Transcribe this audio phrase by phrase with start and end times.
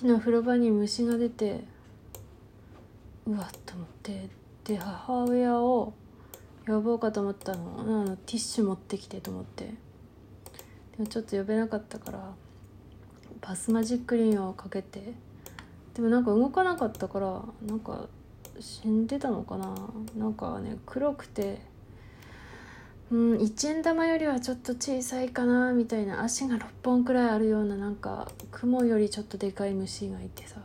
[0.00, 1.60] 昨日風呂場に虫が出て
[3.26, 4.30] うわっと思って
[4.64, 5.92] で母親を
[6.66, 7.76] 呼ぼうかと思ったの。
[7.78, 9.64] あのティッシュ持ってきてと思って。
[9.64, 9.72] で
[11.00, 12.32] もちょっと呼べなかったから
[13.42, 15.12] バスマジックリンをかけて。
[15.92, 18.06] でもなんか動かなかったからなんか
[18.58, 19.74] 死んでたのかな。
[20.16, 21.60] なんかね黒くて
[23.10, 26.22] うん1円玉よりはちょっと小さいかなみたいな。
[26.22, 30.60] 足が6本くらいあるようななんか雲よりちょっとでかい虫がいてさ。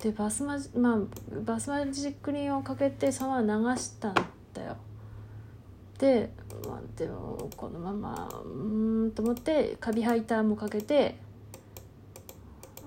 [0.00, 0.98] でバスマジ,、まあ、
[1.46, 4.14] バスマジックリンをかけてそのまま流したん
[4.52, 4.76] だよ。
[5.98, 6.30] で、
[6.68, 11.16] まあ、でもこのままうんと思ってカビハイターもかけて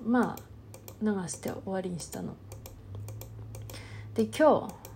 [0.06, 0.42] まあ
[1.02, 2.36] 流して終わりにしたの。
[4.14, 4.87] で今日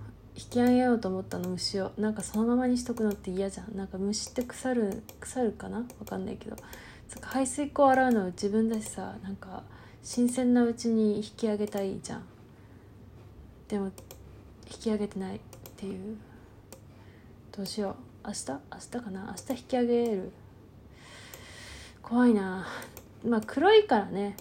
[0.42, 1.92] 引き上げようと思ったの虫を。
[1.96, 3.77] なんかそのままにしとくのって嫌じゃん。
[3.77, 5.78] なんか虫って腐る腐るかな？
[5.78, 6.56] わかんないけど。
[7.20, 9.15] 排水口洗うの自分だしさ。
[9.23, 9.62] なんか
[10.02, 12.24] 新鮮なうちに引き上げたいじゃん。
[13.68, 13.93] でも引
[14.80, 15.40] き上げてないっ
[15.76, 16.16] ていう。
[17.56, 18.27] どうしよう。
[18.27, 18.51] 明日？
[18.51, 19.34] 明日かな？
[19.51, 20.32] 明日引き上げる。
[22.02, 22.66] 怖いな。
[23.24, 24.37] まあ黒いからね。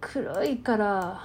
[0.00, 1.20] 黒いから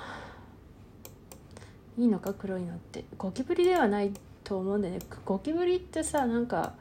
[1.97, 3.05] いいのか黒いのって。
[3.17, 4.11] ゴキブリではない
[4.43, 4.99] と思うんだよね。
[5.25, 6.73] ゴキブリってさなんか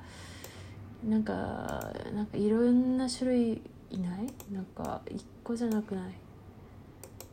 [1.07, 4.27] なんかなんかいろんな種類いない？
[4.51, 6.05] なんか一個じゃなくない？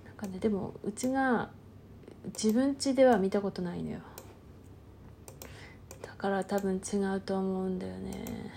[0.06, 1.50] なんかねでもうちが
[2.26, 4.00] 自分家では見たことないのよ。
[6.02, 8.52] だから多分違うと思うんだよね。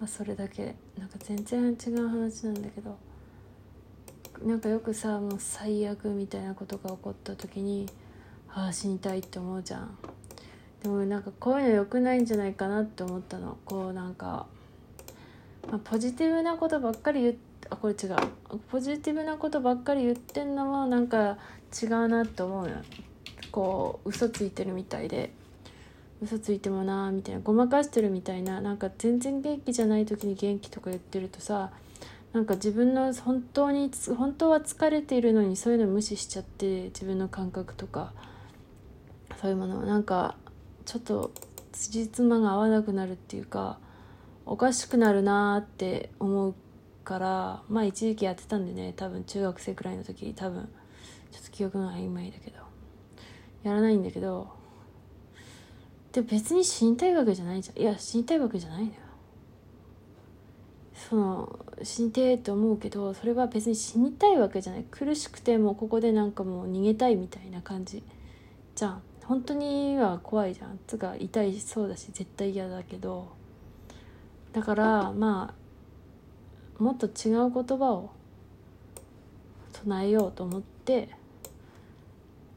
[0.00, 0.74] まあそれだけ。
[0.98, 2.96] なんか全然違う話なんだけど。
[4.44, 7.88] なんかよくさもう最悪みたいなことが起こった時に
[8.52, 9.98] ああ死にたいって思うじゃん。
[10.82, 13.56] でもなんかこういうの良くないんじゃないかなって思ったの。
[13.64, 14.46] こうなんか、
[15.70, 18.16] まあ、ポジティブなことばっかり言ってあこれ違う。
[18.70, 21.38] ポジティブなことばっかり言ってんのもなんか
[21.82, 22.76] 違うなって思うよ。
[23.50, 25.32] こう嘘ついてるみたいで。
[26.22, 27.40] 嘘ついてもなみたいな。
[27.40, 28.60] ごまかしてるみたいな。
[28.60, 31.70] なんか全然元気じゃない時に元気とか言ってるとさ
[32.34, 38.12] なんか自分の本当に本当は疲れているのにそういうの無視しちゃって自分の感覚とか。
[39.40, 39.84] そういうものは。
[39.84, 40.36] なんか
[40.84, 41.30] ちょっと
[41.72, 43.78] 辻褄が合わなくなるっていうか
[44.46, 46.54] おかしくなるなって思う
[47.04, 50.68] からまあ一時期やってたんでね多分中学生くらいの時多分。
[51.30, 52.56] ちょっと記憶が曖昧だけど。
[53.62, 54.48] やらないんだけど。
[56.12, 57.82] で別に死にたいわけじゃないじゃん。
[57.82, 58.94] いや死にたいわけじゃないのよ。
[60.94, 64.84] その死にてえって思うけどそれは別に死にたいわけじゃない。
[64.90, 68.02] 苦しくてもここでなんかもう逃げたいみたいな感じ。
[68.74, 69.02] じゃん。
[69.24, 70.78] 本当には怖いじゃん。
[70.86, 73.28] つか痛いそうだし絶対嫌だけど。
[74.52, 75.54] だからま
[76.78, 78.10] あもっと違う言葉を
[79.72, 81.08] 唱えようと思って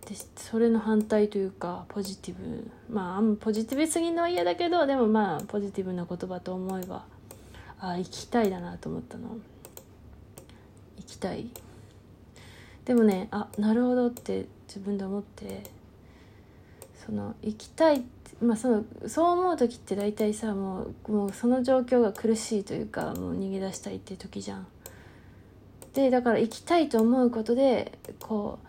[0.06, 2.70] でそれの反対というかポジティブ。
[2.90, 7.06] まあポジティブすぎるのは嫌だけどでもまあポジティブな言葉と思えば
[7.80, 9.38] あ行きたいだなと思ったの。
[10.98, 11.50] 行きたい。
[12.86, 15.64] でもねあなるほどって自分で思って
[17.06, 18.04] その行きたい
[18.42, 24.68] まあそのそう思う時って大体さもうもうその状況が苦しいというかもう逃げ出したいっていう時じゃん。
[25.94, 28.60] でだから行きたいと思うことでこ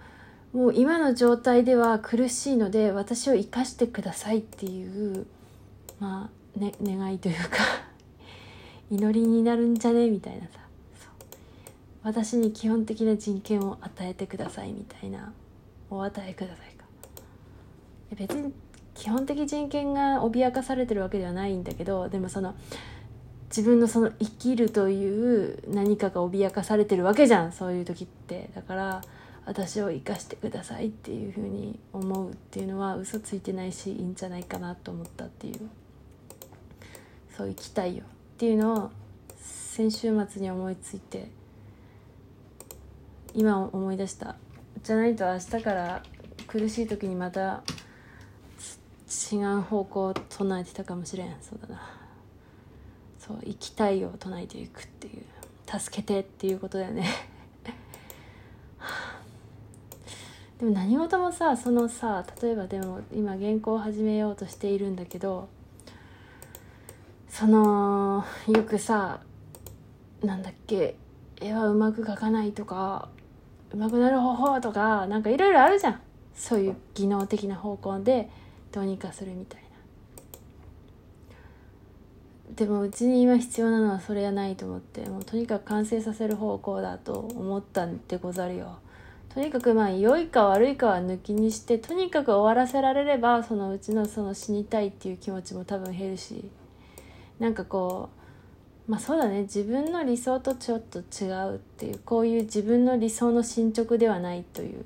[0.54, 5.26] うもう今の状態では苦しいので私を生かしてくださいっていう
[6.00, 7.87] まあ、ね、願いというか。
[8.90, 10.08] 祈りになるんじゃね？
[10.08, 10.58] みたいなさ。
[12.02, 15.32] 私に基本的な人権を与えてくださいみたいな。
[15.90, 16.84] お与えくださいか。
[18.14, 18.52] 別に
[18.94, 22.54] 基本的人権が脅かされてるわけではないんだけどでもその
[23.48, 27.52] 自分のその生きるという何かが脅かされてるわけじゃん。
[27.52, 28.50] そういう時って。
[28.54, 29.02] だから
[29.44, 35.60] 私を生かしてくださいっていうふうに思うっていうのは嘘ついてないしいいんじゃないかなと思ったっていう。
[37.36, 38.04] そう生きたいよ
[38.38, 38.90] っていうのを
[39.36, 41.28] 先週末に思いついて
[43.34, 44.36] 今思い出した。
[44.84, 46.04] じゃないと明日から
[46.46, 47.64] 苦しい時にまた
[49.32, 51.34] 違う方向を唱えてたかもしれん。
[51.40, 51.80] そうだな。
[53.18, 55.24] そう生きたいを唱えていくっていう。
[55.80, 57.08] 助けてっていうことだよね。
[60.60, 65.48] でも何事もさそのさ例えばでも今原稿を始めようとしているんだけど
[67.38, 69.20] そのよくさ
[70.24, 70.96] なんだっけ
[71.40, 73.10] 絵はうまく描かないとか
[73.72, 76.00] うまくなる方法とかなんかいろいろあるじゃん。
[76.34, 78.28] そういう技能的な方向で
[78.72, 79.62] どうにかするみたい
[82.48, 82.56] な。
[82.56, 88.80] でもうちに今必要なのはそれはないと思ってもうとにかく完成させる方向だと思ったんでござるよ。
[89.32, 96.50] とにかくまあ良いか悪いかは抜きにしてとにかく終わらせられればそのうちのその死にたいっていう気持ちも多分減るし。
[97.38, 98.10] なんかこ
[98.88, 99.42] うまあそうだね。
[99.42, 104.84] 自分の理想とちょっと違うっていうこういう自分の理想の進捗ではないという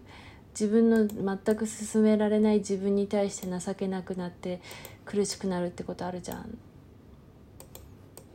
[0.51, 4.61] 自分の全く進められない自分に対して情けなくなって
[5.05, 6.59] 苦しくなるってことあるじゃん。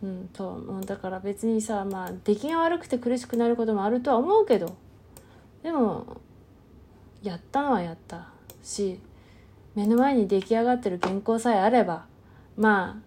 [0.03, 4.75] うんとだから別にさまあ出来が悪くて苦しくなることもあるとは思うけど。
[5.63, 6.17] でも
[7.23, 8.29] やったのはやった。
[8.63, 8.99] し
[9.75, 12.05] 目の前に出来上がってる原稿さえあれば
[12.55, 13.06] まあ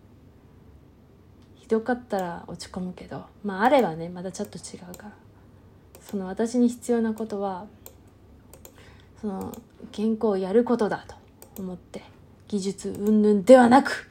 [1.71, 5.13] ひどかったら落ち込むけどまああればねまだちょっと違うから。
[6.01, 7.67] その私に必要なことは
[9.21, 9.57] その
[9.95, 11.15] 原稿をやることだと
[11.63, 12.03] 思って
[12.49, 14.09] 技術云々ではなく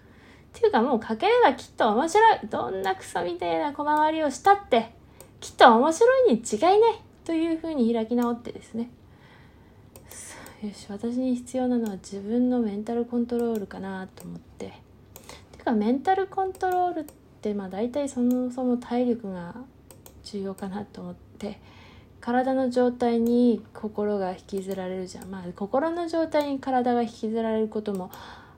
[0.58, 4.94] っていうかもう書ければきっと面白いどんなクソみたいな小回りをしたって
[5.42, 6.80] きっと面白いに違いない
[7.26, 8.90] というふうに開き直ってですね。
[10.64, 14.68] よし私に必要なのは自分のメンタルコントロールかなと思って。
[15.52, 17.19] ていうかメンタルコントロールって
[17.56, 19.56] まあ大体そもそも体力が
[20.24, 21.60] 重要かなと思って
[22.20, 25.32] 体の状態に心が引きずられるじゃん。
[25.32, 28.12] まあ心の状態に体が引きずられることも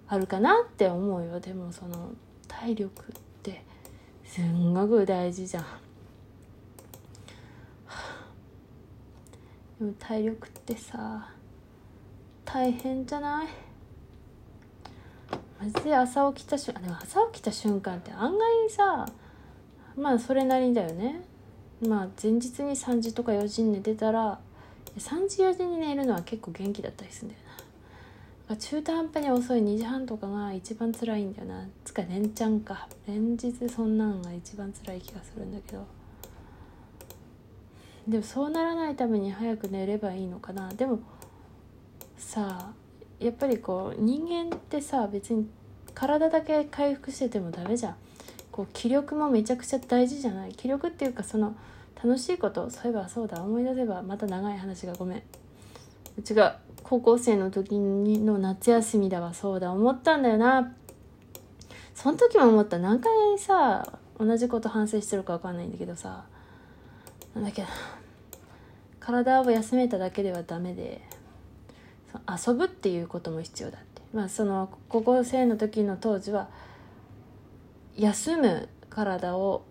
[0.08, 1.40] あるかなって思うよ。
[1.40, 2.12] でもその
[2.48, 3.06] 体力っ
[3.44, 3.64] て
[4.26, 5.64] すんごく大事じゃん。
[9.80, 11.30] でも体力ってさ
[12.44, 13.48] 大変じゃない？
[15.62, 19.08] マジで朝起きた瞬間でも朝起きた瞬間って案外さ
[19.96, 21.22] まあそれなりだよね。
[21.88, 24.40] まあ前日に3時とか4時に寝てたら
[24.98, 27.42] 3時4時に寝るのは結構元気だったりするんだよ
[28.50, 28.56] な。
[28.56, 31.68] 中途半端に遅い2時半とかが一番辛いんだよな。
[31.86, 32.88] つか連チャンか。
[33.08, 35.86] 連日そんなんが一番辛い気がするんだけど。
[38.08, 40.70] でもそうならないために早く寝ればいいのかな。
[40.74, 41.00] でも
[42.18, 42.81] さあ
[43.22, 45.48] やっぱりこう人間ってさ別に
[45.94, 47.96] 体だけ回復しててもダメじゃん。
[48.52, 50.54] こう気力もめちゃくちゃ大事じゃない。
[50.54, 51.56] 気力っていうかその
[52.04, 52.70] 楽しいこと。
[52.70, 53.42] そういえばそうだ。
[53.42, 55.24] 思い出せばまた長い話がごめん。
[56.18, 59.34] うちが高校生の時の夏休みだわ。
[59.34, 59.72] そうだ。
[59.72, 60.74] 思ったんだよな。
[61.94, 62.80] その時も思った。
[62.80, 66.26] 何回さ同じこと反省してるか分かんないんだけどさ。
[67.36, 67.66] なんだっけ
[69.00, 71.02] 体を休めただけではダメで。
[72.28, 74.02] 遊ぶっていうことも必要だって。
[74.14, 76.50] まあその高校生の時の当時は
[77.98, 79.64] 休む体を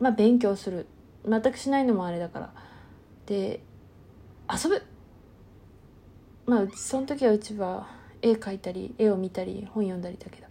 [0.00, 0.86] まあ勉強する。
[1.28, 2.52] 全くしないのもあれだから。
[3.26, 3.60] で
[4.50, 4.82] 遊ぶ。
[6.46, 7.88] まあその時はうちは
[8.22, 10.50] 絵描いたり絵を見たり本読んだりだけど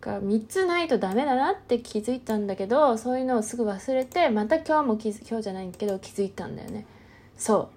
[0.00, 6.86] が3つないとダメだなって気づいたんだけどそういうのをすぐ忘れてまた今日も気今日じゃないけど気づいたんだよね。
[7.36, 7.75] そう、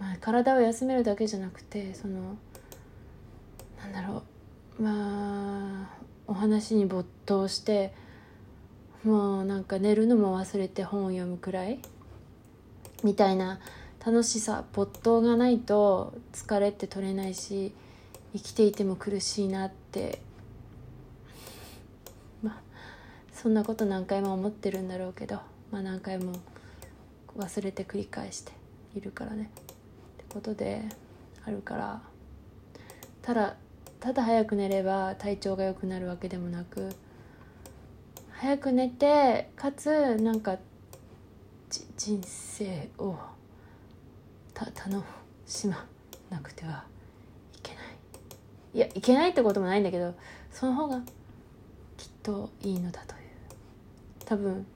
[0.00, 2.36] まあ、体を休めるだけじゃなくてその
[3.80, 4.22] なんだろ
[4.78, 7.92] うまあお話に没頭して
[9.04, 11.80] もうなんか寝るのも忘れて本を読むくらい
[13.04, 13.60] みたいな
[14.04, 17.72] 楽しさ没頭がないと疲れって取れないし
[18.32, 20.22] 生きていても苦しいなって
[22.42, 22.56] まあ
[23.34, 26.34] そんなこと何回も思ってるんだろうけど、まあ、何回も
[27.36, 28.52] 忘れて繰り返して
[28.94, 29.50] いるからね。
[30.32, 30.82] ことで
[31.44, 32.02] あるから
[33.22, 33.56] ただ
[33.98, 36.90] ただ早く寝れば体調が良くなるわけでもなく
[38.30, 40.56] 早く寝てかつなんか
[41.96, 43.14] 人生を
[44.56, 45.04] 楽
[45.46, 45.86] しま
[46.30, 46.84] なくては
[47.54, 47.84] いけない。
[48.72, 50.14] いやいけないってこともないんだけど
[50.50, 51.00] その方が
[51.96, 53.20] きっといいのだという。
[54.24, 54.66] 多分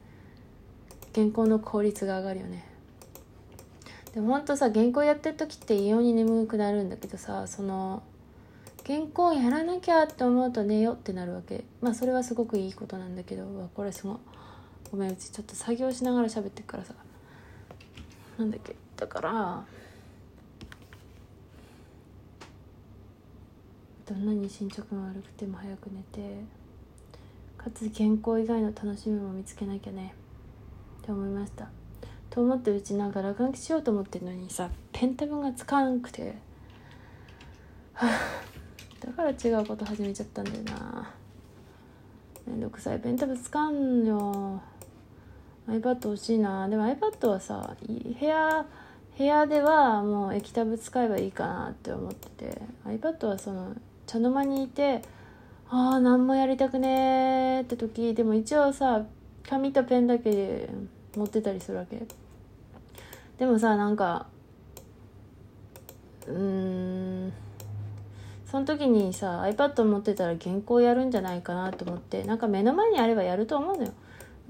[1.15, 2.65] 原稿の効率が上がるよね。
[4.15, 8.05] でもほんとさ原稿やってる時って異様に眠くなるんだけどさその
[8.87, 11.65] 原稿やらなきゃって思うと寝よってなるわけ。
[11.81, 14.17] まあそれはすごくいいことなんだけどわこれすごい。
[14.93, 16.95] ごめんうちちょっと作業しながら喋ってるからさ。
[18.39, 18.77] なんだっけ。
[18.97, 19.65] だから
[24.07, 26.45] どんなに進捗が悪くても早く寝て
[27.59, 30.15] かつ健康以外の楽しみも見つけなきゃね。
[31.03, 31.84] って思いました。
[32.35, 36.35] と思ってうちなんか落書きしようと思ってるのにさペンタブがつかんくて。
[37.93, 38.11] はあ
[39.07, 41.15] だから違うこと始めちゃったんだよな。
[42.45, 42.99] めんどくさい。
[42.99, 44.61] ペンタブつかんよ。
[45.69, 46.69] iPad 欲しいな。
[46.69, 47.77] でも iPad はさ
[48.19, 48.67] 部屋
[49.17, 52.63] 部屋ではもう液タブ使えばいいかなって思ってて。
[52.85, 53.77] iPad はその
[54.07, 55.03] 茶の間にいて
[55.71, 59.05] ああ何もやりたくねーって時でも一応さ
[59.49, 60.69] 紙とペンだけで
[61.15, 62.05] 持ってたりするわけ。
[63.39, 64.27] でもさなんか
[66.27, 67.33] うん
[68.47, 73.93] その時にさ iPad 持ってたら原稿やるんじゃないかなと思ってなんか目の前にあればやると思うのよ。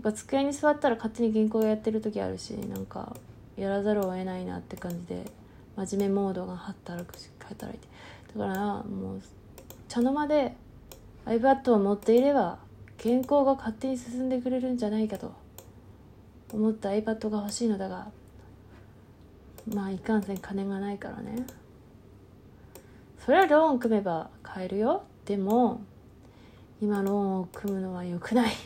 [0.02, 3.16] なんか机に座ったら勝手に原稿やってる時あるしなんか
[3.56, 5.24] やらざるを得ないなって感じで
[5.76, 7.88] 真面目モードが働くし働いて。
[8.36, 9.22] だからもう
[9.88, 10.56] 茶の間で
[11.24, 12.58] iPad を持っていれば
[13.02, 15.32] 原稿が勝手に進んでくれるんじゃないかと
[16.52, 18.08] 思った iPad が欲しいのだが
[19.72, 21.46] まあいかんせん金がないからね。
[23.24, 25.04] それはローン組めば買えるよ。
[25.24, 25.80] でも
[26.82, 28.52] 今ローンを組むのは良くない。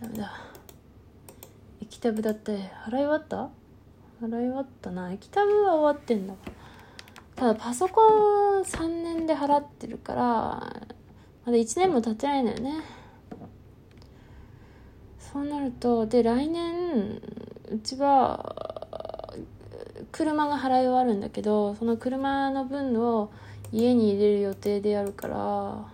[0.00, 0.32] ダメだ。
[1.82, 3.48] 液タブだって払い終わった？
[4.22, 5.12] 払い終わったな。
[5.12, 6.34] 液タブは終わってんだ。
[7.34, 10.62] ただパソコン3年で払ってるからま
[11.46, 12.80] だ1年も経ってないんだよね。
[15.38, 17.22] そうなるとで来年
[17.70, 18.56] うちは
[20.10, 23.30] 車が払い終わるんだけどその車の分を
[23.70, 25.84] 家に入れる予定でやるから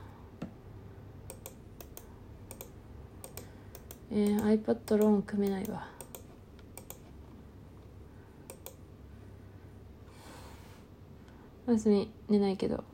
[4.11, 5.89] えー、iPad ローン組めないわ。
[11.67, 12.09] おやすみ。
[12.29, 12.85] 寝ないけど。